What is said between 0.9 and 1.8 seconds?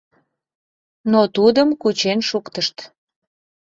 Но тудым